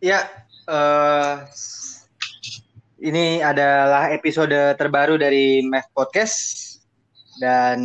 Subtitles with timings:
[0.00, 0.24] Ya,
[0.64, 1.44] uh,
[2.96, 6.40] ini adalah episode terbaru dari Math Podcast
[7.36, 7.76] dan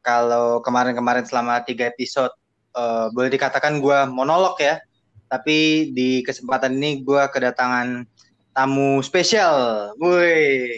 [0.00, 2.32] kalau kemarin-kemarin selama tiga episode
[2.72, 4.80] uh, boleh dikatakan gue monolog ya,
[5.28, 8.08] tapi di kesempatan ini gue kedatangan
[8.56, 10.72] tamu spesial, woi,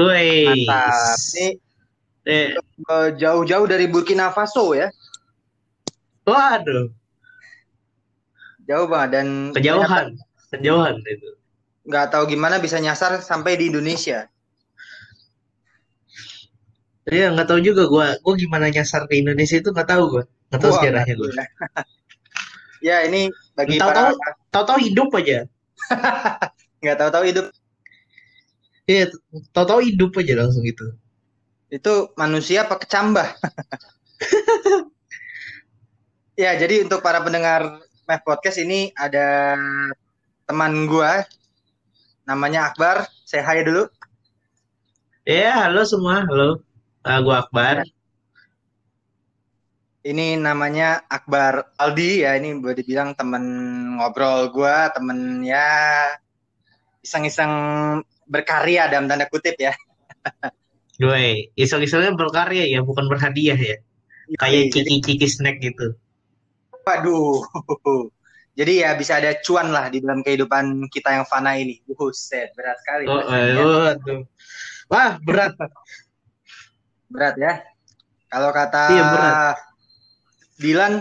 [0.00, 1.20] woi, mantap.
[1.36, 1.46] Ini
[2.24, 2.48] eh.
[3.12, 4.88] jauh-jauh dari Burkina Faso ya.
[6.24, 6.96] Waduh
[8.68, 10.06] jauh banget dan kejauhan
[10.52, 11.28] kejauhan itu.
[11.88, 14.28] Nggak tahu gimana bisa nyasar sampai di Indonesia.
[17.08, 20.60] Iya nggak tahu juga gue gue gimana nyasar ke Indonesia itu nggak tahu gue nggak
[20.60, 21.30] tahu sejarahnya gue
[22.84, 24.08] ya ini bagi tahu tahu
[24.52, 25.48] tahu tahu hidup aja.
[26.78, 27.46] Nggak tahu tahu hidup.
[28.88, 29.12] Iya,
[29.52, 30.96] tahu-tahu hidup aja langsung gitu.
[31.68, 33.26] Itu manusia apa kecambah?
[36.42, 39.52] ya, jadi untuk para pendengar Math Podcast ini ada
[40.48, 41.28] teman gua
[42.24, 43.04] namanya Akbar.
[43.28, 43.84] Saya hai dulu.
[45.28, 46.24] Ya, halo semua.
[46.24, 46.64] Halo.
[47.04, 47.84] Uh, gua Akbar.
[50.08, 52.32] Ini namanya Akbar Aldi ya.
[52.40, 53.44] Ini boleh dibilang temen
[54.00, 56.08] ngobrol gua, temen ya
[57.04, 57.52] iseng-iseng
[58.24, 59.76] berkarya dalam tanda kutip ya.
[60.96, 63.76] Gue, iseng-isengnya berkarya ya, bukan berhadiah ya.
[64.40, 65.92] Kayak ciki-ciki snack gitu.
[66.88, 67.44] Waduh.
[68.58, 71.78] Jadi ya bisa ada cuan lah di dalam kehidupan kita yang fana ini.
[71.86, 73.06] Buset, berat sekali.
[73.06, 74.24] Oh, oh, oh,
[74.90, 75.54] Wah, berat.
[77.06, 77.62] berat ya.
[78.26, 79.58] Kalau kata iya, berat.
[80.58, 80.92] Dilan,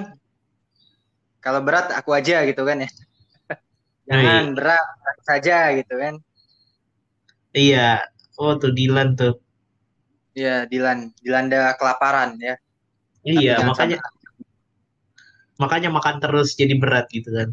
[1.42, 2.90] kalau berat aku aja gitu kan ya.
[4.08, 4.54] Jangan Hai.
[4.54, 4.86] berat
[5.26, 6.14] saja gitu kan.
[7.58, 8.06] Iya.
[8.38, 9.42] Oh tuh Dilan tuh.
[10.38, 11.10] Iya, Dilan.
[11.26, 12.54] Dilanda kelaparan ya.
[13.26, 13.98] Iya, makanya
[15.58, 17.50] makanya makan terus jadi berat gitu kan.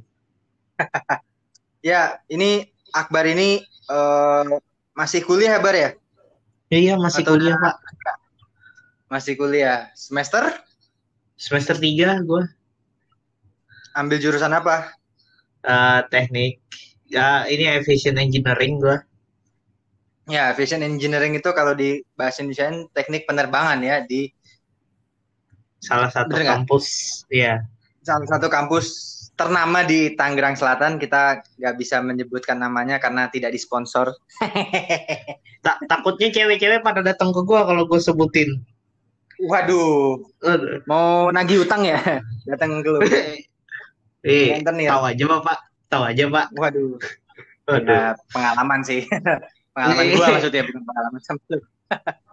[1.85, 2.65] Ya ini
[2.97, 3.61] Akbar ini
[3.93, 4.57] uh,
[4.97, 5.91] masih kuliah Bar ya?
[6.73, 7.77] Iya masih Atau kuliah Pak.
[9.13, 9.93] Masih kuliah.
[9.93, 10.49] Semester?
[11.37, 12.41] Semester tiga gue
[13.93, 14.97] ambil jurusan apa?
[15.61, 16.65] Uh, teknik.
[17.05, 18.97] Ya ini aviation engineering gue
[20.25, 24.33] ya aviation engineering itu kalau di bahasa Indonesia teknik penerbangan ya di
[25.85, 26.87] salah satu Bener kampus.
[27.29, 27.69] Ya
[28.05, 28.87] salah satu kampus
[29.35, 34.15] ternama di Tangerang Selatan kita nggak bisa menyebutkan namanya karena tidak disponsor.
[35.65, 38.63] tak takutnya cewek-cewek pada datang ke gua kalau gue sebutin.
[39.43, 40.23] Waduh,
[40.87, 41.99] mau nagih utang ya?
[42.49, 43.01] Datang ke lu.
[44.25, 45.61] Eh, tahu aja pak,
[45.93, 46.49] tahu aja pak.
[46.57, 46.97] Waduh,
[47.69, 47.93] Waduh.
[47.93, 49.05] Ya, pengalaman sih,
[49.77, 51.45] pengalaman gua maksudnya bukan pengalaman sama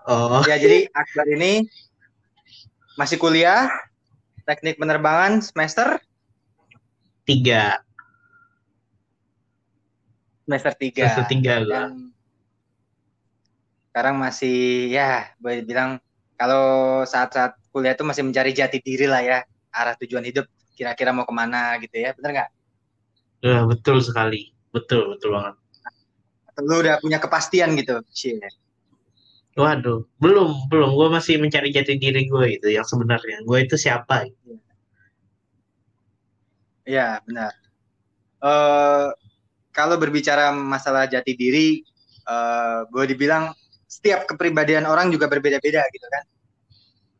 [0.07, 0.39] oh.
[0.47, 1.67] Ya jadi Akbar ini
[2.95, 3.67] masih kuliah
[4.43, 6.01] teknik penerbangan semester?
[7.25, 7.81] Tiga.
[10.45, 11.05] Semester tiga.
[11.07, 12.11] Semester tiga Dan
[13.91, 15.99] sekarang masih ya boleh bilang
[16.39, 19.37] kalau saat-saat kuliah itu masih mencari jati diri lah ya
[19.71, 22.49] arah tujuan hidup kira-kira mau ke mana gitu ya benar nggak?
[23.41, 24.53] Ya, betul sekali.
[24.71, 25.55] Betul betul banget.
[26.47, 28.39] Atau lu udah punya kepastian gitu, sih
[29.51, 30.89] Waduh, belum, belum.
[30.95, 33.43] Gue masih mencari jati diri gue itu yang sebenarnya.
[33.43, 34.23] Gue itu siapa?
[36.87, 37.51] Ya, benar.
[38.39, 39.11] Uh,
[39.75, 41.83] kalau berbicara masalah jati diri,
[42.31, 43.51] uh, boleh dibilang
[43.91, 46.23] setiap kepribadian orang juga berbeda-beda gitu kan?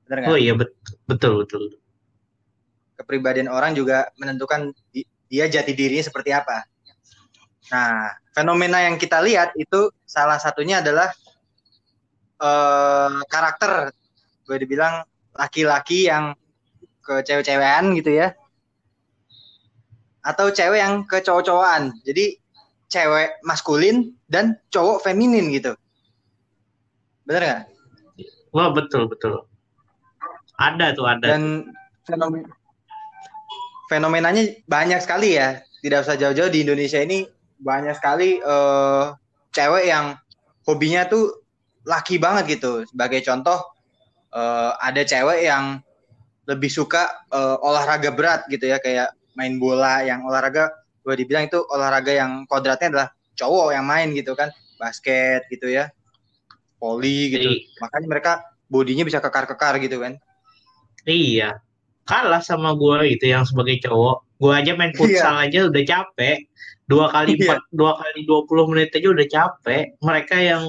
[0.08, 0.32] Benar nggak?
[0.32, 0.72] Oh iya, bet
[1.08, 1.64] betul, betul.
[2.96, 4.72] Kepribadian orang juga menentukan
[5.28, 6.64] dia jati dirinya seperti apa.
[7.72, 11.12] Nah, fenomena yang kita lihat itu salah satunya adalah
[12.42, 13.94] uh, karakter
[14.50, 15.06] gue dibilang
[15.38, 16.34] laki-laki yang
[17.06, 18.34] ke cewek-cewekan gitu ya.
[20.22, 22.38] Atau cewek yang ke cowok-cowokan jadi
[22.92, 25.78] cewek maskulin dan cowok feminin gitu.
[27.24, 27.62] Bener nggak?
[28.52, 29.48] Wah betul betul.
[30.60, 31.72] Ada tuh ada dan
[32.06, 32.46] fenomen
[33.88, 35.64] fenomenanya banyak sekali ya.
[35.82, 37.26] Tidak usah jauh-jauh di Indonesia ini
[37.58, 39.18] banyak sekali uh,
[39.50, 40.14] cewek yang
[40.70, 41.41] hobinya tuh
[41.88, 42.86] laki banget gitu.
[42.88, 43.60] Sebagai contoh
[44.34, 45.80] uh, ada cewek yang
[46.50, 51.62] lebih suka uh, olahraga berat gitu ya kayak main bola yang olahraga gue dibilang itu
[51.70, 53.08] olahraga yang kodratnya adalah
[53.38, 55.90] cowok yang main gitu kan basket gitu ya
[56.82, 57.78] poli gitu Iyi.
[57.82, 58.32] makanya mereka
[58.70, 60.18] bodinya bisa kekar-kekar gitu kan
[61.06, 61.62] iya
[62.06, 65.46] kalah sama gue gitu yang sebagai cowok gue aja main futsal iya.
[65.48, 66.38] aja udah capek
[66.90, 67.42] dua kali iya.
[67.46, 70.64] empat dua kali dua puluh menit aja udah capek mereka yang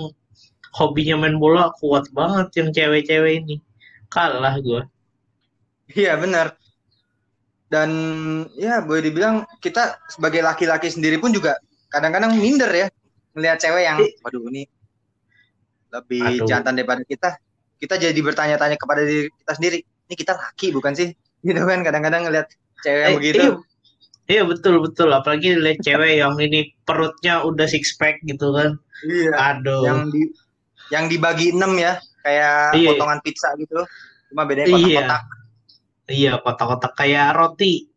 [0.73, 3.57] hobinya main bola kuat banget yang cewek-cewek ini.
[4.13, 4.83] Kalah gue
[5.97, 6.57] iya benar.
[7.73, 7.91] Dan
[8.61, 11.57] ya boleh dibilang kita sebagai laki-laki sendiri pun juga
[11.89, 12.87] kadang-kadang minder ya
[13.33, 14.69] melihat cewek yang waduh ini
[15.93, 16.49] lebih Aduh.
[16.49, 17.41] jantan daripada kita.
[17.81, 21.09] Kita jadi bertanya-tanya kepada diri kita sendiri ini kita laki bukan sih?
[21.47, 22.49] Gitu kan kadang-kadang ngelihat
[22.85, 23.43] cewek yang eh, begitu.
[23.43, 23.53] iya,
[24.31, 25.09] iya betul betul.
[25.11, 28.79] Apalagi lihat cewek yang ini perutnya udah six pack gitu kan.
[29.03, 29.83] Iya aduh.
[29.83, 30.31] yang di
[30.93, 32.89] yang dibagi enam ya kayak iya.
[32.93, 33.81] potongan pizza gitu
[34.31, 35.41] cuma bedanya kotak-kotak iya
[36.11, 37.89] Iya, kotak-kotak kayak roti.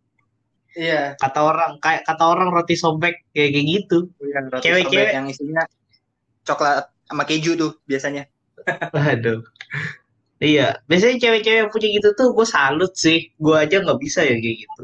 [0.76, 1.18] Iya.
[1.18, 3.98] Kata orang kayak kata orang roti sobek kayak kayak gitu.
[4.22, 5.64] Iya, Cewek-cewek yang isinya
[6.46, 8.30] coklat sama keju tuh biasanya.
[8.96, 9.42] Waduh.
[10.40, 13.34] Iya, biasanya cewek-cewek yang punya gitu tuh gue salut sih.
[13.40, 14.84] Gue aja nggak bisa ya kayak gitu.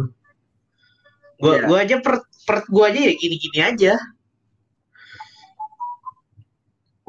[1.42, 1.66] Gue iya.
[1.68, 2.16] gue aja per,
[2.48, 3.94] per gue aja ya gini-gini aja.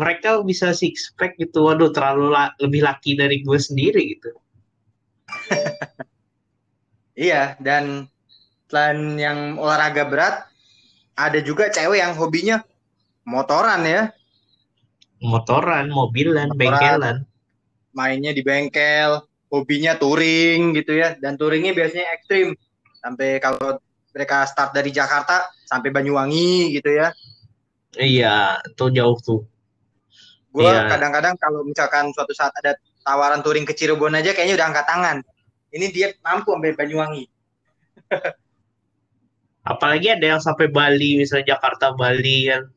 [0.03, 4.35] Mereka bisa six pack gitu, waduh terlalu la lebih laki dari gue sendiri gitu.
[7.13, 8.09] Iya, dan
[8.73, 10.49] selain yang olahraga berat,
[11.13, 12.65] ada juga cewek yang hobinya
[13.29, 14.03] motoran ya.
[15.21, 17.17] Motoran, mobilan, motoran, bengkelan.
[17.93, 19.21] Mainnya di bengkel,
[19.53, 21.15] hobinya touring gitu ya.
[21.21, 22.57] Dan touringnya biasanya ekstrim.
[23.05, 23.77] Sampai kalau
[24.17, 27.13] mereka start dari Jakarta sampai Banyuwangi gitu ya.
[28.01, 29.45] Iya, itu jauh tuh.
[30.53, 30.85] Gue iya.
[30.85, 35.17] kadang-kadang kalau misalkan suatu saat ada tawaran touring ke Cirebon aja kayaknya udah angkat tangan.
[35.73, 37.25] Ini dia mampu sampai Banyuwangi.
[39.73, 42.69] Apalagi ada yang sampai Bali misalnya Jakarta Bali kan.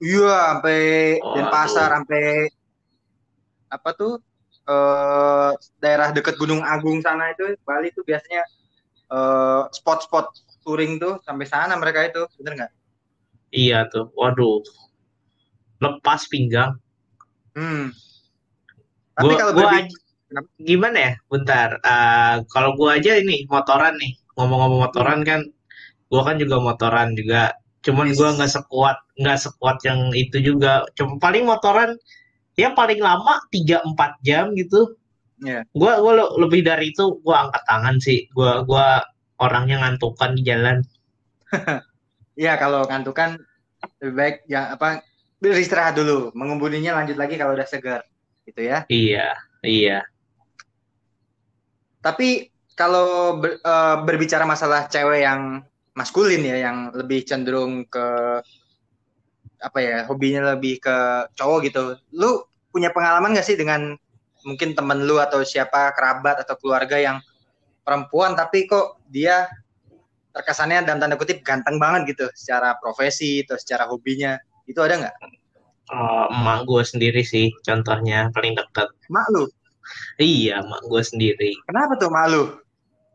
[0.00, 0.80] Iya sampai
[1.20, 2.48] oh, Denpasar sampai
[3.68, 4.22] apa tuh
[4.64, 5.52] eh,
[5.82, 8.42] daerah dekat Gunung Agung sana itu Bali itu biasanya
[9.12, 10.32] eh, spot-spot
[10.64, 12.24] touring tuh sampai sana mereka itu.
[12.40, 12.72] Bener nggak?
[13.52, 14.64] Iya tuh waduh.
[15.84, 16.80] Lepas pinggang
[17.54, 17.84] hmm.
[19.14, 20.04] tapi gua, kalau gua berbi-
[20.62, 21.12] gimana ya?
[21.30, 21.78] Bentar.
[21.82, 24.18] Uh, kalau gua aja ini motoran nih.
[24.34, 25.40] Ngomong-ngomong motoran kan,
[26.10, 27.54] gua kan juga motoran juga.
[27.84, 28.18] Cuman yes.
[28.18, 30.82] gua nggak sekuat nggak sekuat yang itu juga.
[30.98, 31.94] Cuma paling motoran
[32.58, 34.98] ya paling lama 3-4 jam gitu.
[35.42, 35.62] Yeah.
[35.76, 38.26] Gua gua lebih dari itu gua angkat tangan sih.
[38.34, 39.04] Gua gua
[39.38, 40.78] orangnya ngantukan di jalan.
[42.34, 43.38] Iya, kalau ngantukan
[44.02, 45.06] lebih baik ya apa
[45.52, 48.00] beristirahat dulu, mengembudinya lanjut lagi kalau udah segar,
[48.48, 48.88] gitu ya.
[48.88, 49.98] Iya, iya.
[52.00, 55.60] Tapi kalau ber, uh, berbicara masalah cewek yang
[55.92, 58.06] maskulin ya, yang lebih cenderung ke
[59.60, 60.96] apa ya, hobinya lebih ke
[61.36, 61.84] cowok gitu.
[62.16, 63.96] Lu punya pengalaman gak sih dengan
[64.44, 67.16] mungkin temen lu atau siapa kerabat atau keluarga yang
[67.84, 69.48] perempuan tapi kok dia
[70.36, 74.36] terkesannya dan tanda kutip ganteng banget gitu secara profesi atau secara hobinya
[74.68, 75.16] itu ada nggak?
[75.92, 78.88] Oh, emak gue sendiri sih contohnya paling dekat.
[79.12, 79.44] Mak lu?
[80.16, 81.52] Iya, mak gue sendiri.
[81.68, 82.64] Kenapa tuh malu?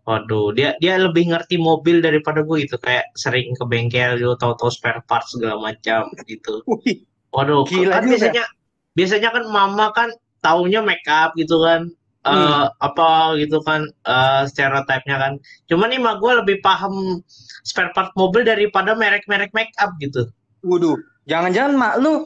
[0.10, 4.74] Waduh, dia dia lebih ngerti mobil daripada gue itu kayak sering ke bengkel gitu, tahu-tahu
[4.74, 6.66] spare parts segala macam gitu.
[7.36, 8.18] Waduh, Gila kan juga.
[8.18, 8.44] biasanya
[8.98, 10.10] biasanya kan mama kan
[10.42, 11.94] taunya make up gitu kan.
[12.20, 12.84] Uh, hmm.
[12.84, 15.34] apa gitu kan uh, stereotipnya kan.
[15.72, 17.22] Cuman nih mak gue lebih paham
[17.64, 20.26] spare part mobil daripada merek-merek make up gitu.
[20.66, 20.98] Waduh,
[21.30, 22.26] jangan-jangan mak lu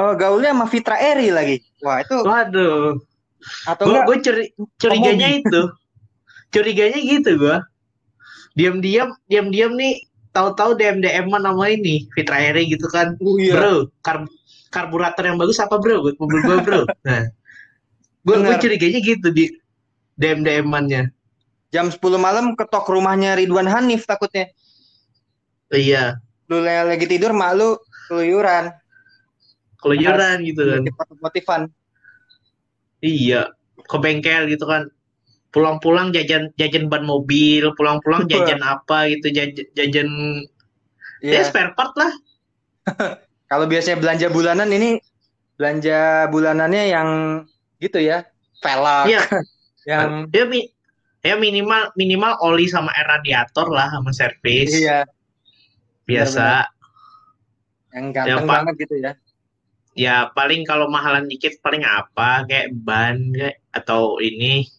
[0.00, 1.56] uh, gaulnya sama Fitra Eri lagi.
[1.84, 2.96] Wah, itu Waduh.
[3.68, 4.44] Atau gua, gue curi,
[4.76, 5.62] curiganya itu.
[6.50, 7.56] Curiganya gitu gue
[8.58, 10.02] diam-diam diam-diam nih
[10.34, 13.14] tahu-tahu DM DM nama ini Fitra Eri gitu kan.
[13.22, 13.54] Oh, iya.
[13.54, 14.26] bro kar
[14.74, 16.02] karburator yang bagus apa bro?
[16.04, 16.80] Buat mobil gue bro.
[17.06, 17.30] Nah.
[18.20, 19.48] Gue gue curiganya gitu di
[20.20, 21.08] DM DM nya
[21.70, 24.50] jam 10 malam ketok rumahnya Ridwan Hanif takutnya.
[25.70, 26.18] Iya.
[26.50, 27.78] Lu lagi tidur mak lu
[28.10, 28.74] keluyuran
[29.78, 30.82] keluyuran gitu kan
[31.22, 31.62] motifan
[33.00, 33.48] Iya,
[33.88, 34.92] ke bengkel gitu kan.
[35.50, 40.08] Pulang-pulang jajan jajan ban mobil, pulang-pulang jajan apa gitu, jajan, jajan
[41.24, 41.42] yeah.
[41.42, 42.12] ya spare part lah.
[43.50, 45.02] Kalau biasanya belanja bulanan ini
[45.58, 47.08] belanja bulanannya yang
[47.82, 48.22] gitu ya,
[48.62, 49.10] velg.
[49.10, 49.20] Iya.
[49.90, 50.70] yang ya, mi
[51.24, 54.70] ya minimal minimal oli sama air radiator lah sama servis.
[54.70, 55.02] Iya.
[56.06, 56.46] Biasa.
[56.46, 56.79] Benar -benar.
[57.90, 59.12] Yang ganteng ya, banget gitu ya.
[59.98, 62.46] Ya paling kalau mahalan dikit paling apa?
[62.46, 64.70] Kayak ban kayak atau ini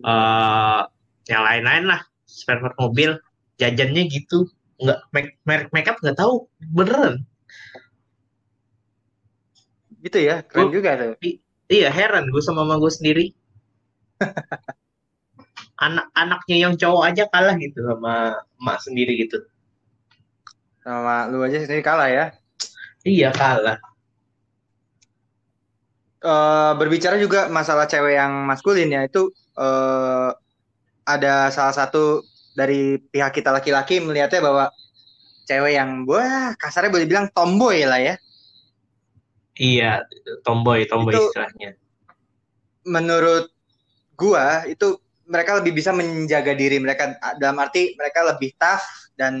[0.00, 0.88] uh,
[1.28, 2.00] yang lain-lain lah.
[2.24, 3.20] Spare part mobil.
[3.60, 4.48] Jajannya gitu.
[4.80, 4.98] Nggak
[5.44, 6.48] merek makeup nggak tahu.
[6.72, 7.24] Beneran.
[10.00, 11.18] Gitu ya keren gua, juga tuh.
[11.66, 13.24] iya heran gue sama mama gue sendiri.
[15.76, 19.44] Anak-anaknya yang cowok aja kalah gitu sama mak sendiri gitu
[20.86, 22.24] sama lu aja sendiri kalah ya
[23.02, 23.82] iya kalah
[26.22, 30.30] uh, berbicara juga masalah cewek yang maskulin ya itu uh,
[31.02, 32.22] ada salah satu
[32.54, 34.64] dari pihak kita laki-laki melihatnya bahwa
[35.46, 38.14] cewek yang wah kasarnya boleh bilang tomboy lah ya.
[39.56, 40.04] Iya,
[40.44, 41.70] tomboy, tomboy itu, istilahnya.
[42.84, 43.48] Menurut
[44.18, 48.84] gua itu mereka lebih bisa menjaga diri mereka dalam arti mereka lebih tough
[49.16, 49.34] dan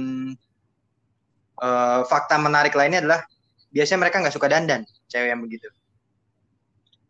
[1.60, 3.20] uh, fakta menarik lainnya adalah
[3.72, 5.68] biasanya mereka nggak suka dandan cewek yang begitu.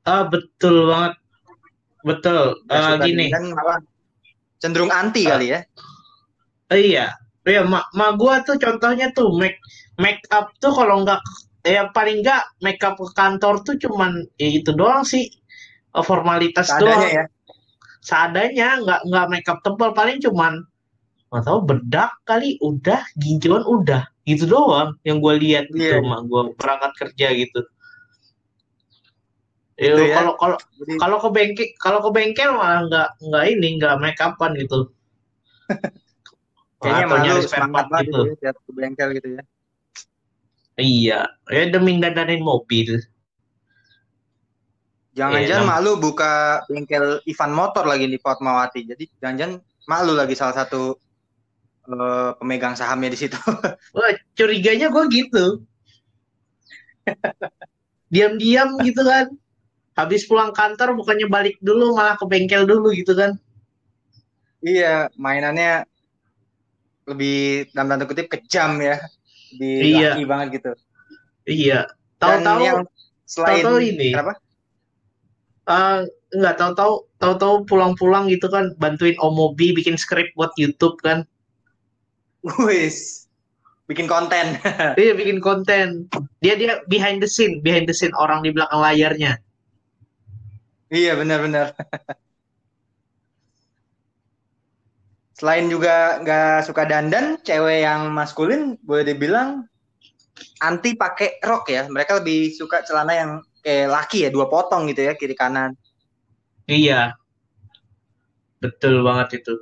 [0.07, 1.15] Ah betul banget,
[2.07, 2.63] betul.
[2.71, 3.31] Uh, gini.
[3.31, 3.83] malah
[4.63, 5.61] cenderung anti uh, kali ya.
[6.71, 7.07] Uh, iya,
[7.47, 9.59] ya mak ma gua tuh contohnya tuh make
[9.99, 11.21] make up tuh kalau nggak
[11.67, 15.27] ya paling nggak make up ke kantor tuh cuman ya itu doang sih
[15.95, 17.03] eh, formalitas Seadanya doang.
[17.03, 17.25] Ya?
[18.03, 20.63] Seadanya nggak nggak make up tebal paling cuman
[21.35, 26.03] nggak tahu bedak kali udah ginjuan udah gitu doang yang gue lihat yeah.
[26.03, 26.11] gitu iya.
[26.11, 27.61] mah gue berangkat kerja gitu.
[29.79, 30.15] Ya, gitu ya.
[30.19, 30.57] kalau kalau
[30.99, 34.91] kalau ke bengkel kalau ke bengkel malah nggak nggak ini nggak make upan gitu.
[36.83, 38.21] Kayaknya malu semangat banget gitu.
[38.43, 39.43] ya, ke bengkel gitu ya.
[40.77, 43.01] Iya, ya demi dandanin mobil.
[45.17, 48.85] Jangan-jangan ya, malu buka bengkel Ivan Motor lagi di Fatmawati.
[48.85, 49.57] Jadi jangan-jangan
[49.89, 51.01] malu lagi salah satu
[51.91, 53.39] uh, pemegang sahamnya di situ.
[53.97, 55.45] Wah, curiganya gue gitu.
[58.13, 59.31] Diam-diam gitu kan.
[59.97, 63.39] Habis pulang kantor bukannya balik dulu malah ke bengkel dulu gitu kan.
[64.61, 65.87] Iya, mainannya
[67.07, 68.99] lebih dalam tanda kutip kejam ya
[69.55, 70.19] di iya.
[70.19, 70.71] laki banget gitu
[71.47, 71.87] iya
[72.19, 72.83] tahu-tahu yang
[73.25, 74.35] selain tahu-tahu ini kenapa
[75.71, 76.01] uh,
[76.35, 81.23] nggak tahu-tahu tahu-tahu pulang-pulang gitu kan bantuin Omobi bikin skrip buat YouTube kan
[82.67, 83.27] wis
[83.91, 84.59] bikin konten
[85.01, 86.11] iya bikin konten
[86.43, 89.39] dia dia behind the scene behind the scene orang di belakang layarnya
[90.91, 91.75] iya benar-benar
[95.37, 99.69] selain juga nggak suka dandan, cewek yang maskulin boleh dibilang
[100.65, 101.85] anti pakai rok ya.
[101.93, 105.77] Mereka lebih suka celana yang kayak laki ya, dua potong gitu ya, kiri kanan.
[106.65, 107.21] Iya.
[108.65, 109.61] Betul banget itu.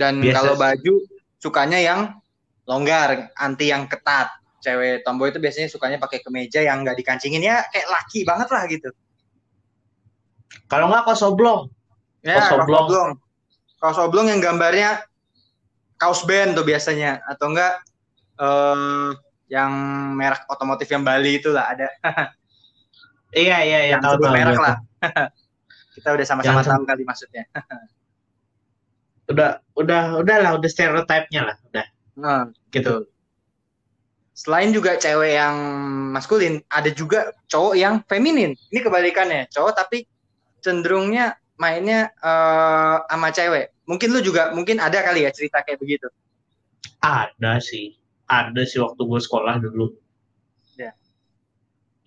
[0.00, 0.94] Dan Biasa kalau baju
[1.42, 2.22] sukanya yang
[2.70, 4.30] longgar, anti yang ketat.
[4.62, 8.62] Cewek tomboy itu biasanya sukanya pakai kemeja yang nggak dikancingin ya kayak laki banget lah
[8.70, 8.94] gitu.
[10.70, 11.66] Kalau nggak kosoblong.
[12.22, 12.86] Ya, kosoblong.
[12.86, 13.10] kosoblong
[13.82, 15.02] kaos oblong yang gambarnya
[15.98, 17.82] kaos band tuh biasanya atau enggak
[18.38, 19.10] um,
[19.50, 19.74] yang
[20.14, 21.90] merek otomotif yang Bali itu lah ada.
[23.34, 24.78] iya iya iya tahu tahu merek lah.
[25.98, 27.44] Kita udah sama-sama tahu kali maksudnya.
[29.32, 31.86] udah udah udah lah udah stereotipnya lah udah.
[32.20, 33.08] Nah, gitu.
[34.32, 35.56] Selain juga cewek yang
[36.12, 38.56] maskulin, ada juga cowok yang feminin.
[38.72, 40.08] Ini kebalikannya, cowok tapi
[40.64, 43.70] cenderungnya mainnya uh, sama cewek.
[43.84, 46.08] Mungkin lu juga mungkin ada kali ya cerita kayak begitu.
[47.04, 47.98] Ada sih,
[48.30, 49.92] ada sih waktu gue sekolah dulu.
[50.78, 50.92] Ya.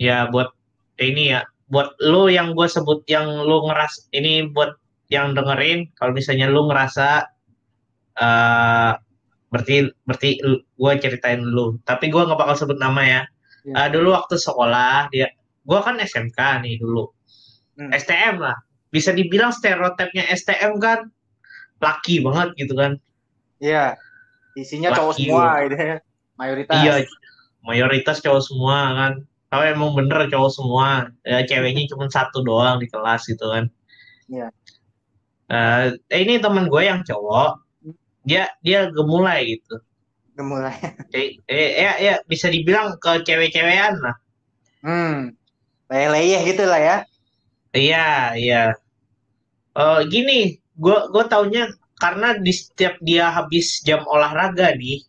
[0.01, 0.51] Ya buat
[0.97, 4.75] ini ya, buat lu yang gue sebut yang lu ngeras ini buat
[5.09, 7.29] yang dengerin, kalau misalnya lu ngerasa
[8.17, 8.91] uh,
[9.53, 11.77] berarti berarti gue ceritain lu.
[11.85, 13.21] Tapi gue nggak bakal sebut nama ya.
[13.63, 13.75] ya.
[13.85, 15.29] Uh, dulu waktu sekolah dia,
[15.63, 17.07] gue kan SMK nih dulu.
[17.75, 17.91] Hmm.
[17.91, 18.55] STM lah,
[18.89, 21.11] bisa dibilang stereotipnya STM kan
[21.83, 22.97] laki banget gitu kan.
[23.59, 23.99] Iya.
[24.55, 25.97] Isinya laki cowok semua gitu ya.
[26.39, 26.75] Mayoritas.
[26.79, 26.93] Iya.
[27.65, 29.13] Mayoritas cowok semua kan.
[29.51, 30.87] Kalau emang bener cowok semua,
[31.23, 33.71] ya ceweknya cuma satu doang di kelas gitu kan.
[34.27, 34.49] Iya.
[35.45, 37.61] Uh, ini teman gue yang cowok,
[38.25, 39.77] dia dia gemulai gitu.
[40.33, 40.75] Gemulai.
[41.15, 44.15] eh, eh, ya, ya bisa dibilang ke cewek-cewekan lah.
[44.81, 45.33] Hmm.
[45.89, 46.97] Leyeh-leyeh gitu lah ya.
[47.75, 48.63] Iya, iya
[49.75, 55.03] uh, gini gue gue taunya karena di setiap dia habis jam olahraga nih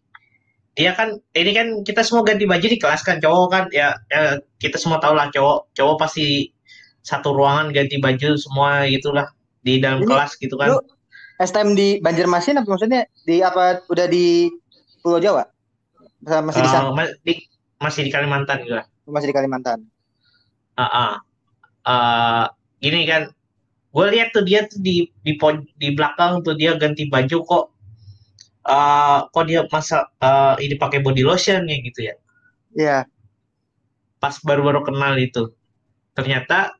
[0.76, 4.38] dia kan ini kan kita semua ganti baju di kelas kan cowok kan ya, ya
[4.60, 6.52] kita semua tahu lah cowok cowok pasti
[7.00, 9.26] satu ruangan ganti baju semua gitulah
[9.66, 10.78] di dalam ini, kelas gitu kan.
[10.78, 10.78] Lu
[11.42, 14.48] STM di Banjarmasin apa maksudnya di apa udah di
[15.02, 15.42] Pulau Jawa?
[16.22, 16.94] Masih di sana?
[16.94, 17.44] Uh, di,
[17.82, 18.86] masih di Kalimantan juga.
[19.10, 19.82] Masih di Kalimantan.
[20.78, 21.12] Uh, uh.
[21.86, 22.44] Uh,
[22.78, 23.30] gini kan
[23.96, 25.38] gue lihat tuh dia tuh di di
[25.80, 27.64] di belakang tuh dia ganti baju kok
[28.68, 32.14] uh, kok dia masa uh, ini pakai body lotion ya gitu ya
[32.76, 33.08] Iya.
[33.08, 34.20] Yeah.
[34.20, 35.56] Pas baru-baru kenal itu.
[36.12, 36.76] Ternyata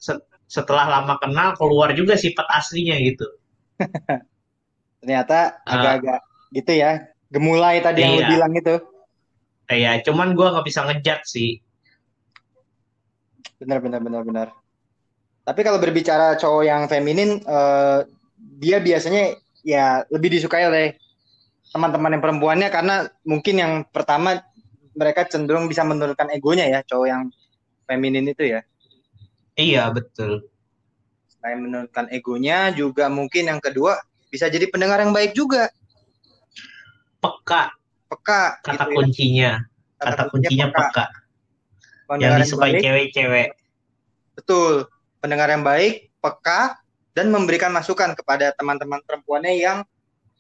[0.47, 3.27] setelah lama kenal keluar juga sifat aslinya gitu.
[5.03, 6.21] Ternyata uh, agak-agak
[6.55, 6.91] gitu ya.
[7.27, 8.07] Gemulai tadi iya.
[8.07, 8.31] yang lu iya.
[8.31, 8.77] bilang itu.
[9.67, 11.59] Iya, cuman gua nggak bisa ngejat sih.
[13.59, 14.49] Benar benar benar benar.
[15.43, 18.07] Tapi kalau berbicara cowok yang feminin, uh,
[18.59, 19.35] dia biasanya
[19.67, 20.95] ya lebih disukai oleh
[21.75, 24.39] teman-teman yang perempuannya karena mungkin yang pertama
[24.97, 27.23] mereka cenderung bisa menurunkan egonya ya cowok yang
[27.91, 28.63] feminin itu ya.
[29.57, 30.45] Iya betul.
[31.33, 33.97] Selain menurunkan egonya juga mungkin yang kedua
[34.29, 35.73] bisa jadi pendengar yang baik juga.
[37.25, 37.73] Peka.
[38.13, 38.61] Peka.
[38.61, 39.65] Kata gitu kuncinya.
[39.65, 39.97] Ya.
[39.97, 41.05] Kata, Kata kuncinya peka.
[42.07, 42.17] peka.
[42.21, 43.49] Yang disukai cewek-cewek.
[44.37, 44.87] Betul.
[45.25, 46.77] Pendengar yang baik, peka,
[47.17, 49.79] dan memberikan masukan kepada teman-teman perempuannya yang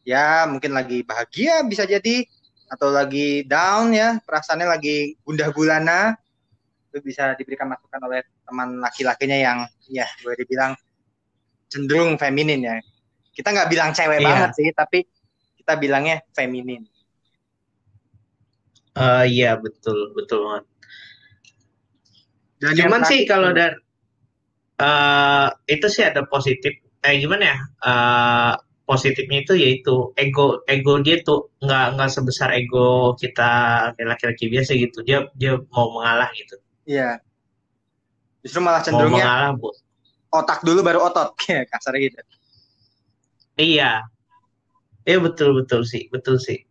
[0.04, 2.28] ya mungkin lagi bahagia bisa jadi
[2.68, 6.14] atau lagi down ya perasaannya lagi gundah gulana
[6.96, 9.58] itu bisa diberikan masukan oleh teman laki-lakinya yang
[9.92, 10.72] ya boleh dibilang
[11.68, 12.80] cenderung feminin ya.
[13.36, 14.24] Kita nggak bilang cewek iya.
[14.24, 15.04] banget sih tapi
[15.60, 16.88] kita bilangnya feminin.
[18.96, 20.64] Uh, iya betul betul banget.
[22.64, 23.76] Dan cuman sih kalau dari
[24.80, 27.58] uh, itu sih ada positif eh gimana ya?
[27.84, 28.52] Uh,
[28.88, 33.52] positifnya itu yaitu ego ego dia tuh nggak nggak sebesar ego kita
[34.00, 35.04] laki-laki biasa gitu.
[35.04, 37.18] Dia dia mau mengalah gitu iya.
[38.40, 39.68] Justru malah cenderungnya mau mengalah bu
[40.32, 41.34] otak dulu baru otot.
[41.42, 42.20] Kayak kasar gitu.
[43.58, 44.06] Iya.
[45.06, 46.62] Iya betul betul sih betul sih.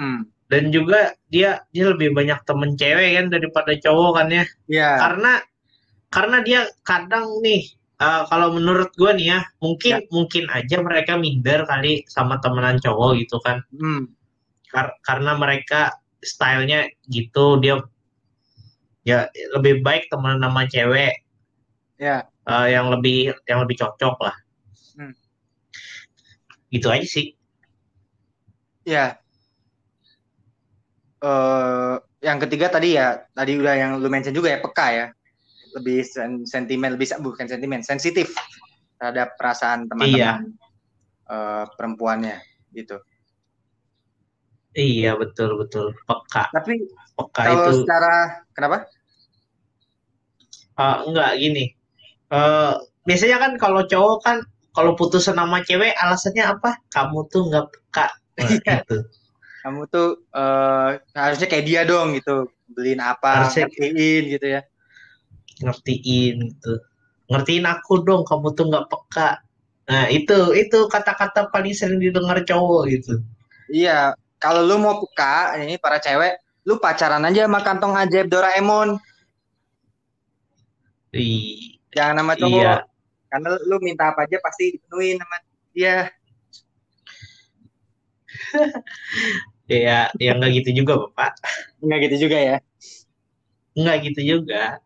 [0.00, 0.24] Hmm.
[0.50, 4.44] dan juga dia dia lebih banyak temen cewek kan daripada cowok kan ya.
[4.66, 4.90] Iya.
[4.98, 5.32] Karena
[6.10, 7.70] karena dia kadang nih
[8.02, 10.08] uh, kalau menurut gue nih ya mungkin ya.
[10.10, 13.62] mungkin aja mereka minder kali sama temenan cowok gitu kan.
[13.78, 14.10] Hmm.
[14.66, 17.78] Kar karena mereka stylenya gitu dia
[19.06, 21.24] ya lebih baik temenan sama cewek
[21.96, 24.36] ya uh, yang lebih yang lebih cocok lah
[24.96, 25.14] hmm.
[26.72, 27.32] gitu aja sih
[28.84, 29.16] ya
[31.24, 35.06] uh, yang ketiga tadi ya tadi udah yang lu mention juga ya peka ya
[35.76, 38.34] lebih sen sentimen lebih bukan sentimen sensitif
[39.00, 41.32] terhadap perasaan teman-teman iya.
[41.32, 42.36] uh, perempuannya
[42.76, 43.00] gitu.
[44.76, 46.50] Iya betul betul peka.
[46.54, 46.86] Tapi
[47.18, 48.86] peka kalau itu secara kenapa?
[50.78, 51.64] Uh, enggak gini.
[52.30, 54.36] Uh, biasanya kan kalau cowok kan
[54.70, 56.78] kalau putus sama cewek alasannya apa?
[56.94, 58.06] Kamu tuh nggak peka.
[58.38, 58.74] Nah, iya.
[58.80, 58.98] gitu.
[59.66, 62.48] Kamu tuh uh, harusnya kayak dia dong gitu.
[62.70, 63.66] Beliin apa, harusnya...
[63.66, 64.62] gitu ya
[65.60, 66.74] ngertiin gitu
[67.30, 69.30] ngertiin aku dong kamu tuh nggak peka
[69.90, 73.20] nah itu itu kata-kata paling sering didengar cowok gitu
[73.70, 78.96] iya kalau lu mau peka ini para cewek lu pacaran aja sama kantong ajaib Doraemon.
[81.12, 82.64] Ih, jangan nama cowok.
[82.64, 82.74] Iya.
[83.30, 85.36] karena lu minta apa aja pasti dipenuhin sama
[85.76, 85.96] dia.
[89.70, 91.38] Ya ya nggak gitu juga bapak.
[91.78, 92.56] Nggak gitu juga ya?
[93.78, 94.82] Nggak gitu juga.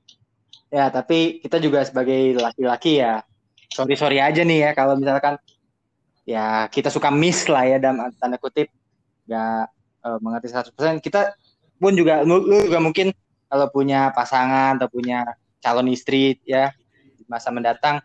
[0.67, 3.27] Ya tapi kita juga sebagai laki-laki ya
[3.71, 5.35] sorry sorry aja nih ya kalau misalkan
[6.27, 8.67] ya kita suka miss lah ya dalam tanda kutip
[9.31, 9.63] nggak
[10.03, 11.31] uh, mengerti 100% kita
[11.79, 13.15] pun juga lu, lu juga mungkin
[13.47, 15.23] kalau punya pasangan atau punya
[15.63, 16.75] calon istri ya
[17.15, 18.03] di masa mendatang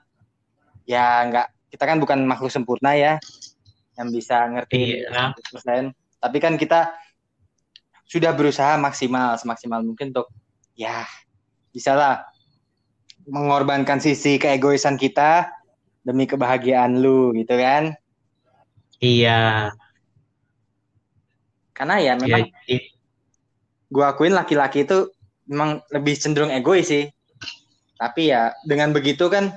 [0.87, 3.19] ya nggak kita kan bukan makhluk sempurna ya
[3.99, 5.35] yang bisa ngerti iya.
[5.35, 5.91] 100%.
[6.23, 6.95] tapi kan kita
[8.07, 10.31] sudah berusaha maksimal semaksimal mungkin untuk
[10.79, 11.03] ya
[11.75, 12.23] bisa lah
[13.27, 15.51] mengorbankan sisi keegoisan kita
[16.07, 17.95] demi kebahagiaan lu gitu kan
[19.03, 19.75] iya.
[21.75, 22.79] Karena ya memang ya,
[23.91, 25.11] gue akuin laki-laki itu
[25.51, 27.11] memang lebih cenderung egois sih.
[27.99, 29.51] Tapi ya dengan begitu kan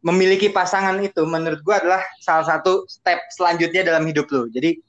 [0.00, 4.48] memiliki pasangan itu menurut gue adalah salah satu step selanjutnya dalam hidup lu.
[4.48, 4.80] Jadi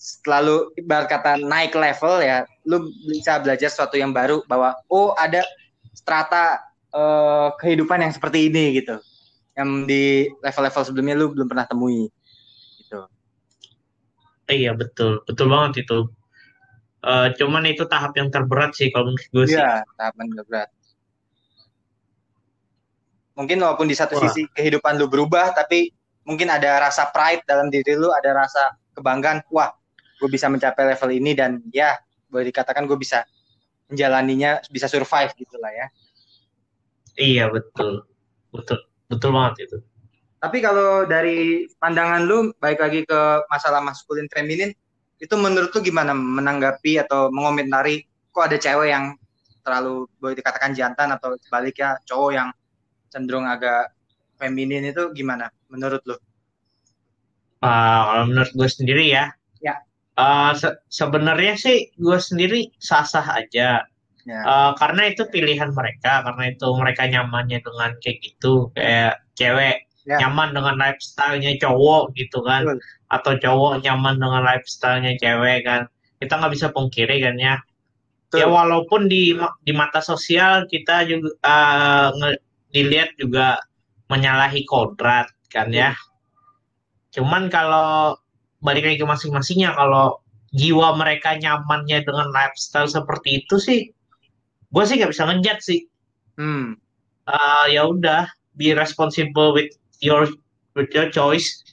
[0.00, 5.44] selalu ibarat kata naik level ya lu bisa belajar sesuatu yang baru bahwa oh ada
[5.92, 6.56] strata
[6.96, 8.96] uh, kehidupan yang seperti ini gitu.
[9.58, 10.04] Yang di
[10.40, 12.08] level-level sebelumnya lu belum pernah temui
[14.50, 16.10] iya betul betul banget itu
[17.06, 20.68] uh, cuman itu tahap yang terberat sih kalau menurut gue sih iya tahap yang terberat
[23.38, 24.28] mungkin walaupun di satu Wah.
[24.28, 25.94] sisi kehidupan lu berubah tapi
[26.28, 29.72] mungkin ada rasa pride dalam diri lu ada rasa kebanggaan wah
[30.20, 31.96] gue bisa mencapai level ini dan ya
[32.28, 33.24] boleh dikatakan gue bisa
[33.90, 35.86] menjalaninya bisa survive gitulah ya.
[37.18, 38.06] Iya betul,
[38.54, 38.78] betul,
[39.10, 39.78] betul banget itu.
[40.40, 44.72] Tapi kalau dari pandangan lu, baik lagi ke masalah maskulin feminin,
[45.20, 49.12] itu menurut lu gimana menanggapi atau mengomentari kok ada cewek yang
[49.60, 52.48] terlalu boleh dikatakan jantan atau sebaliknya cowok yang
[53.12, 53.92] cenderung agak
[54.40, 56.16] feminin itu gimana menurut lu?
[57.60, 59.28] Uh, kalau menurut gue sendiri ya,
[59.60, 59.76] ya.
[60.16, 63.84] Uh, se sebenarnya sih gue sendiri sah-sah aja.
[64.24, 64.40] Ya.
[64.48, 70.18] Uh, karena itu pilihan mereka, karena itu mereka nyamannya dengan kayak gitu, kayak cewek ya.
[70.20, 72.78] nyaman dengan lifestyle-nya cowok gitu kan Betul.
[73.10, 77.56] atau cowok nyaman dengan lifestyle-nya cewek kan kita nggak bisa pungkiri kan ya
[78.28, 78.38] Betul.
[78.44, 79.34] ya walaupun di
[79.66, 82.10] di mata sosial kita juga uh,
[82.70, 83.58] dilihat juga
[84.10, 85.94] menyalahi kodrat kan ya
[87.10, 88.14] cuman kalau
[88.62, 90.22] balik lagi ke masing-masingnya kalau
[90.54, 93.80] jiwa mereka nyamannya dengan lifestyle seperti itu sih
[94.70, 95.80] gue sih nggak bisa ngejat sih
[96.38, 96.78] hmm.
[97.26, 100.28] uh, ya udah be responsible with your
[100.76, 101.64] with your choice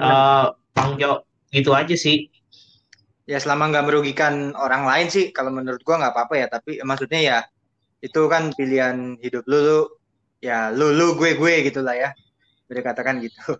[0.00, 1.20] uh, tanggung jawab
[1.52, 2.28] gitu aja sih
[3.26, 7.20] ya selama nggak merugikan orang lain sih kalau menurut gue nggak apa-apa ya tapi maksudnya
[7.20, 7.38] ya
[8.04, 9.80] itu kan pilihan hidup lu, lu
[10.38, 12.14] ya lu lu gue gue gitulah ya
[12.70, 13.58] boleh katakan gitu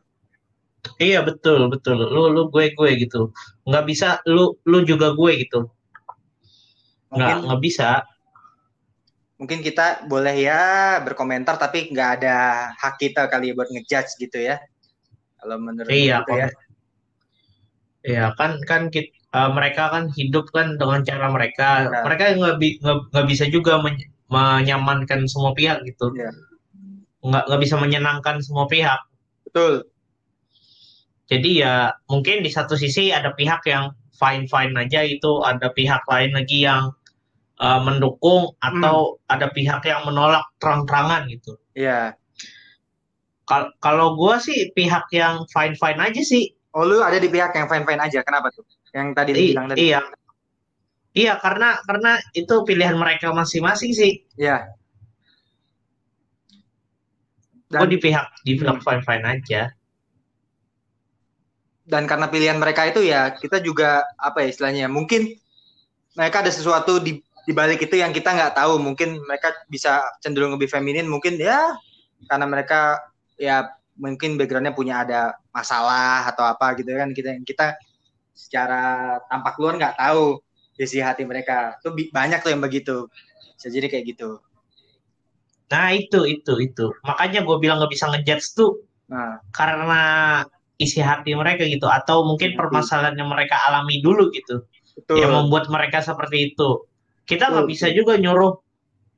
[1.02, 1.98] Iya betul betul.
[1.98, 3.34] Lu lu gue gue gitu.
[3.66, 5.66] Nggak bisa lu lu juga gue gitu.
[7.10, 8.06] Nggak nggak bisa.
[9.36, 10.62] Mungkin kita boleh ya
[11.04, 14.56] berkomentar tapi nggak ada hak kita kali buat ngejudge gitu ya.
[15.40, 16.48] Kalau menurut iya, gitu ya.
[18.06, 21.90] Iya kan kan kita, uh, mereka kan hidup kan dengan cara mereka.
[21.90, 22.02] Nah.
[22.08, 22.56] Mereka nggak
[23.12, 24.00] nggak bisa juga men,
[24.32, 26.16] menyamankan semua pihak gitu.
[27.20, 29.04] Nggak nggak bisa menyenangkan semua pihak.
[29.44, 29.84] Betul
[31.26, 31.74] jadi ya
[32.06, 36.62] mungkin di satu sisi ada pihak yang fine fine aja itu, ada pihak lain lagi
[36.62, 36.94] yang
[37.60, 39.32] uh, mendukung atau hmm.
[39.32, 41.56] ada pihak yang menolak terang-terangan gitu.
[41.76, 42.16] Iya.
[43.46, 46.50] Kal kalau gue sih pihak yang fine fine aja sih.
[46.76, 48.66] Oh lu ada di pihak yang fine fine aja, kenapa tuh?
[48.92, 49.78] Yang tadi I bilang tadi.
[49.86, 50.00] Iya.
[51.16, 54.20] Iya karena karena itu pilihan mereka masing-masing sih.
[54.36, 54.76] Iya.
[57.66, 58.84] Dan, gue di pihak di pihak hmm.
[58.84, 59.62] fine fine aja
[61.86, 65.38] dan karena pilihan mereka itu ya kita juga apa ya istilahnya mungkin
[66.18, 68.82] mereka ada sesuatu di di balik itu yang kita nggak tahu.
[68.82, 71.78] Mungkin mereka bisa cenderung lebih feminin mungkin ya
[72.26, 72.98] karena mereka
[73.38, 77.14] ya mungkin backgroundnya punya ada masalah atau apa gitu kan.
[77.14, 77.66] Kita kita
[78.34, 80.42] secara tampak luar nggak tahu
[80.76, 81.78] isi hati mereka.
[81.80, 83.06] Tuh banyak tuh yang begitu.
[83.54, 84.42] Bisa jadi kayak gitu.
[85.70, 86.86] Nah itu itu itu.
[87.06, 89.38] Makanya gue bilang nggak bisa ngejudge tuh nah.
[89.54, 90.02] karena
[90.82, 91.86] isi hati mereka gitu.
[91.86, 94.66] Atau mungkin permasalahan yang mereka alami dulu gitu.
[94.96, 95.20] Betul.
[95.20, 96.88] yang membuat mereka seperti itu
[97.26, 98.54] kita nggak bisa juga nyuruh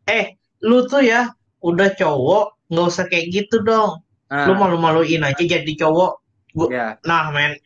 [0.08, 1.28] eh lu tuh ya
[1.60, 4.00] udah cowok nggak usah kayak gitu dong.
[4.28, 4.44] Nah.
[4.44, 6.12] lu malu-maluin aja jadi cowok.
[6.56, 6.90] Gua yeah.
[7.04, 7.56] nah men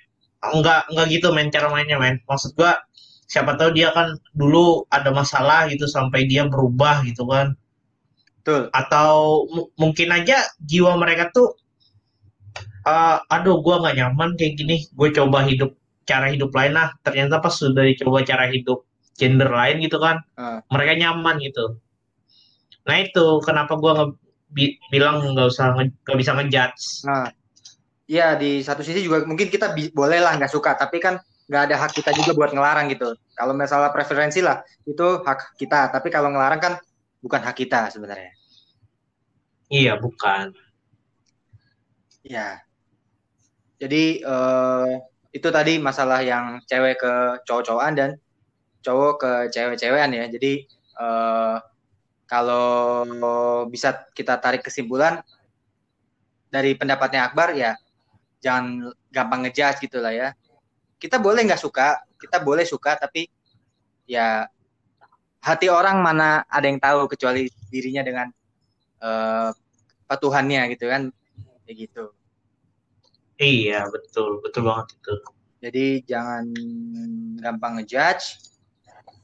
[0.43, 2.19] nggak nggak gitu men cara mainnya men.
[2.27, 2.79] Maksud gua
[3.31, 7.55] siapa tahu dia kan dulu ada masalah gitu sampai dia berubah gitu kan.
[8.43, 8.75] Betul.
[8.75, 9.47] atau
[9.79, 11.55] mungkin aja jiwa mereka tuh
[12.83, 14.77] uh, aduh gue nggak nyaman kayak gini.
[14.99, 16.91] Gue coba hidup cara hidup lain lah.
[17.07, 18.83] Ternyata pas sudah dicoba cara hidup
[19.23, 20.19] gender lain gitu kan.
[20.35, 20.59] Uh.
[20.75, 21.79] mereka nyaman gitu.
[22.83, 24.07] Nah itu kenapa gue nge
[24.51, 27.07] bi bilang nggak usah nggak bisa ngejudge.
[27.07, 27.31] Nah
[28.11, 31.77] ya di satu sisi juga mungkin kita boleh lah nggak suka tapi kan nggak ada
[31.79, 33.15] hak kita juga buat ngelarang gitu.
[33.39, 35.95] Kalau masalah preferensi lah itu hak kita.
[35.95, 36.75] Tapi kalau ngelarang kan
[37.23, 38.35] bukan hak kita sebenarnya.
[39.71, 40.51] Iya bukan.
[42.27, 42.63] Ya
[43.83, 44.95] jadi uh,
[45.35, 48.11] itu tadi masalah yang cewek ke cowok-cowokan dan
[48.83, 50.25] cowok ke cewek-cewekan ya.
[50.29, 50.67] Jadi
[50.99, 51.57] uh,
[52.27, 53.07] kalau
[53.71, 55.23] bisa kita tarik kesimpulan
[56.53, 57.79] dari pendapatnya Akbar ya
[58.43, 60.29] jangan gampang ngejudge gitu lah ya.
[60.99, 63.31] Kita boleh nggak suka, kita boleh suka tapi
[64.07, 64.47] ya
[65.43, 68.29] hati orang mana ada yang tahu kecuali dirinya dengan
[69.03, 69.51] uh,
[70.13, 71.09] Tuhannya gitu kan
[71.65, 72.13] kayak gitu.
[73.41, 75.15] Iya, betul, betul banget itu.
[75.65, 76.45] Jadi jangan
[77.41, 78.52] gampang ngejudge.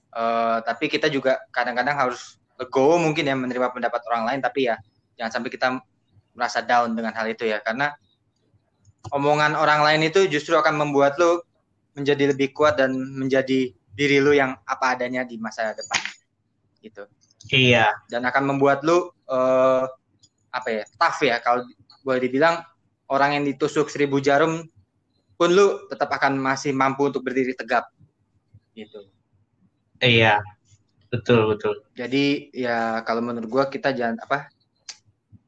[0.08, 4.80] Uh, tapi kita juga kadang-kadang harus legowo mungkin ya menerima pendapat orang lain tapi ya
[5.20, 5.68] jangan sampai kita
[6.32, 7.60] merasa down dengan hal itu ya.
[7.60, 7.92] Karena
[9.12, 11.44] omongan orang lain itu justru akan membuat lo
[11.98, 16.00] menjadi lebih kuat dan menjadi diri lo yang apa adanya di masa depan.
[16.80, 17.02] Gitu.
[17.50, 17.92] Iya.
[18.06, 19.84] Dan akan membuat lo uh,
[20.54, 21.36] apa ya tough ya.
[21.42, 21.66] Kalau
[22.06, 22.62] boleh dibilang
[23.10, 24.64] orang yang ditusuk seribu jarum
[25.38, 27.90] pun lu tetap akan masih mampu untuk berdiri tegap.
[28.72, 29.17] Gitu
[30.02, 30.40] iya
[31.08, 34.52] betul betul jadi ya kalau menurut gua kita jangan apa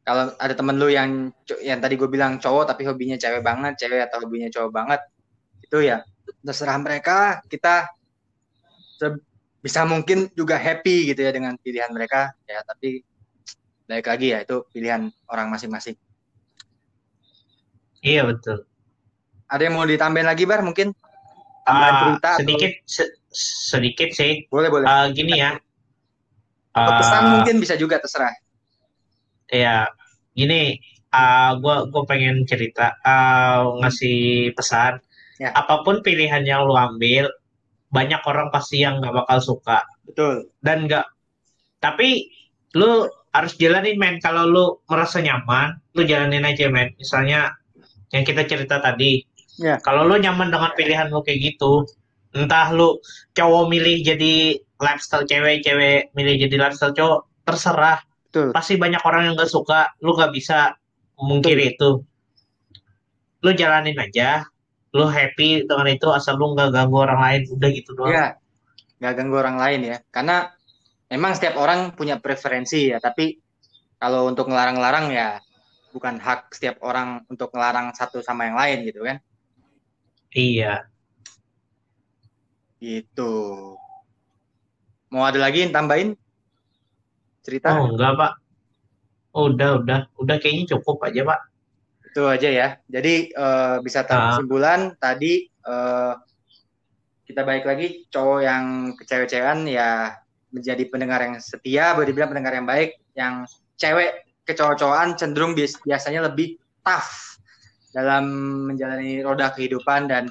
[0.01, 4.09] kalau ada temen lu yang yang tadi gue bilang cowok tapi hobinya cewek banget cewek
[4.09, 5.01] atau hobinya cowok banget
[5.61, 6.03] itu ya
[6.41, 7.87] terserah mereka kita
[9.61, 13.05] bisa mungkin juga happy gitu ya dengan pilihan mereka ya tapi
[13.87, 15.95] baik lagi ya itu pilihan orang masing-masing
[18.01, 18.65] Iya betul.
[19.49, 20.97] Ada yang mau ditambahin lagi bar mungkin?
[21.69, 22.89] Uh, sedikit atau...
[22.89, 24.45] se sedikit sih.
[24.51, 24.87] Boleh boleh.
[24.87, 25.57] Uh, gini ya.
[26.71, 28.31] Uh, pesan mungkin bisa juga terserah.
[29.51, 29.90] Ya,
[30.38, 30.79] gini
[31.11, 35.03] uh, gua gua pengen cerita uh, ngasih pesan
[35.40, 35.57] Ya.
[35.57, 37.25] apa pun pilihan yang lu ambil
[37.88, 40.53] banyak orang pasti yang nggak bakal suka Betul.
[40.61, 41.09] dan nggak
[41.81, 42.29] tapi
[42.77, 47.57] lu harus jalanin men kalau lu merasa nyaman lu jalanin aja men misalnya
[48.12, 49.25] yang kita cerita tadi
[49.57, 49.81] Ya.
[49.81, 51.88] kalau lu nyaman dengan pilihan lu kayak gitu
[52.31, 52.99] entah lu
[53.35, 57.99] cowok milih jadi lifestyle cewek cewek milih jadi lifestyle cowok terserah
[58.31, 58.55] Betul.
[58.55, 60.79] pasti banyak orang yang gak suka lu gak bisa
[61.19, 62.01] mungkiri itu
[63.40, 64.47] lu jalanin aja
[64.90, 68.27] lu happy dengan itu asal lu nggak ganggu orang lain udah gitu doang Ya.
[69.01, 69.97] Nggak ganggu orang lain ya.
[70.12, 70.51] Karena
[71.09, 73.01] memang setiap orang punya preferensi ya.
[73.01, 73.38] Tapi
[73.97, 75.40] kalau untuk ngelarang-larang ya
[75.95, 79.19] bukan hak setiap orang untuk ngelarang satu sama yang lain gitu kan.
[80.31, 80.87] iya
[82.81, 83.33] Gitu.
[85.11, 86.16] Mau ada lagi yang tambahin?
[87.40, 87.73] Cerita?
[87.73, 88.33] oh enggak pak
[89.33, 91.40] udah udah udah kayaknya cukup aja pak
[92.05, 92.69] Itu aja ya.
[92.85, 94.07] Jadi eh, bisa Ah.
[94.07, 96.14] terkesimpulan tadi eh,
[97.25, 98.64] kita balik lagi cowok yang
[98.99, 100.19] kecewe-cewean ya
[100.51, 102.99] menjadi pendengar yang setia, boleh dibilang pendengar yang baik.
[103.14, 103.35] Yang
[103.79, 104.11] cewek
[104.45, 107.38] kecowok-cowokan cenderung bias- biasanya lebih tough
[107.95, 108.25] dalam
[108.69, 110.27] menjalani roda kehidupan dan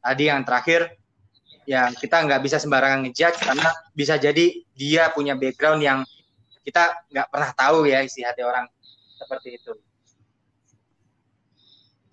[0.00, 0.97] tadi yang terakhir
[1.68, 6.00] ya kita nggak bisa sembarangan ngejudge karena bisa jadi dia punya background yang
[6.64, 8.64] kita nggak pernah tahu ya isi hati orang
[9.20, 9.72] seperti itu.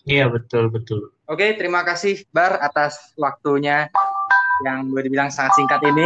[0.06, 3.90] iya betul betul Oke, terima kasih Bar atas waktunya
[4.62, 6.06] yang boleh dibilang sangat singkat ini.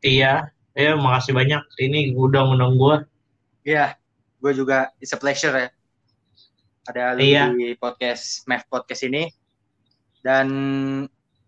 [0.00, 2.96] iya ya makasih banyak ini udah ngundang gua
[3.60, 3.98] Iya,
[4.38, 5.68] gue juga it's a pleasure ya.
[6.86, 7.50] Ada lu Iya.
[7.50, 9.26] di podcast Mev Podcast ini.
[10.22, 10.46] Dan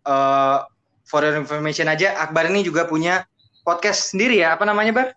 [0.08, 0.58] eh,
[1.04, 3.28] for your information aja, Akbar ini juga punya
[3.62, 4.56] podcast sendiri ya.
[4.56, 5.08] Apa namanya Bar?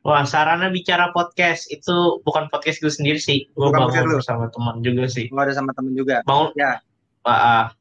[0.00, 3.50] Wah, Sarana Bicara Podcast itu bukan podcast gue sendiri sih.
[3.52, 4.22] Gue Bukan bangun lu.
[4.22, 5.26] bersama teman juga sih.
[5.34, 6.22] Lo ada sama temen juga.
[6.22, 6.78] Bangun, Ya.
[7.26, 7.74] Ah.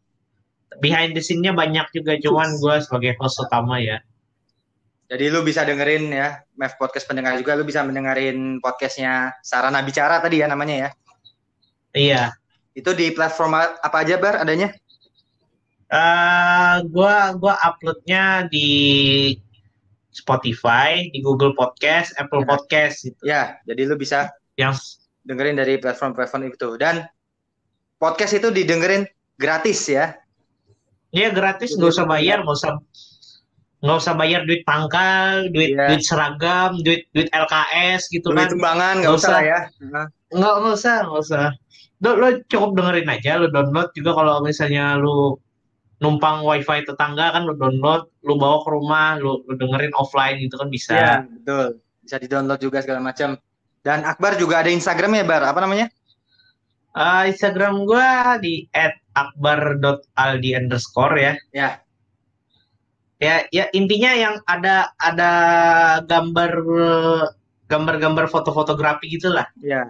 [0.82, 4.02] behind the scene-nya banyak juga, cuman gue sebagai host utama ya.
[5.08, 7.56] Jadi lu bisa dengerin ya, Mev Podcast pendengar juga.
[7.56, 10.90] Lu bisa mendengarin podcastnya Sarana Bicara tadi ya namanya ya.
[11.94, 12.24] Iya.
[12.74, 14.74] Itu di platform apa aja Bar adanya?
[15.96, 18.68] Eh, gua gua uploadnya di
[20.12, 22.48] Spotify, di Google Podcast, Apple Ya.
[22.48, 23.20] Podcast gitu.
[23.24, 27.08] Ya, jadi lu bisa Yang dengerin dari platform-platform itu dan
[27.98, 29.04] podcast itu didengerin
[29.36, 30.16] gratis ya
[31.12, 32.72] ya gratis, nggak usah bayar, nggak usah
[33.80, 35.92] nggak usah bayar duit pangkal, duit Iya.
[35.92, 38.52] duit seragam, duit duit LKS gitu Duit kan.
[38.52, 39.40] sumbangan nggak usah usah.
[39.44, 39.60] ya
[40.32, 41.46] Nggak, usah, nggak usah.
[42.00, 45.36] Lo, lo cukup dengerin aja, lo download juga kalau misalnya lu
[46.04, 50.56] numpang wifi tetangga kan lo download, lu bawa ke rumah, lu, lu dengerin offline gitu
[50.60, 50.94] kan bisa.
[50.96, 53.34] Iya, betul bisa di download juga segala macam
[53.82, 55.90] dan Akbar juga ada Instagramnya Bar apa namanya
[56.96, 61.34] Eh, Instagram gua di @akbar.aldi underscore ya.
[61.52, 61.70] ya
[63.20, 65.32] Ya, ya intinya yang ada ada
[66.08, 66.52] gambar
[67.68, 69.44] gambar-gambar foto-fotografi gitulah.
[69.60, 69.84] ya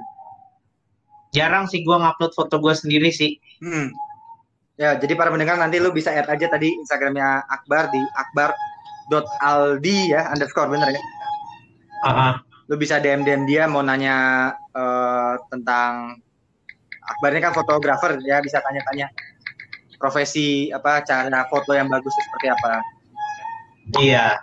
[1.30, 3.38] Jarang sih gua ngupload foto gua sendiri sih.
[3.62, 3.94] hmm.
[4.76, 10.32] Ya jadi para pendengar nanti lu bisa add aja tadi Instagramnya Akbar di akbar.aldi ya
[10.36, 11.02] underscore bener ya
[12.06, 12.34] Ah, ah.
[12.70, 16.22] lu bisa DM DM dia mau nanya eh, tentang
[17.06, 19.10] Akbar ini kan fotografer ya bisa tanya-tanya
[20.02, 22.82] profesi apa cara foto yang bagus seperti apa.
[24.02, 24.38] Iya.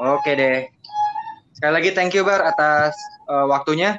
[0.00, 0.68] Oke deh.
[1.56, 2.92] Sekali lagi thank you Bar atas
[3.28, 3.96] eh, waktunya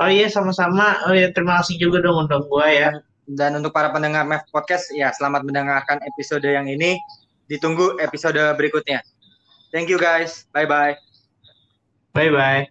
[0.00, 0.96] Oh iya sama-sama.
[1.08, 2.90] Oh ya terima kasih juga dong undang gua ya.
[3.34, 6.98] Dan untuk para pendengar Mev Podcast ya selamat mendengarkan episode yang ini.
[7.46, 9.02] Ditunggu episode berikutnya.
[9.74, 10.46] Thank you guys.
[10.50, 10.94] Bye bye.
[12.14, 12.70] Bye bye.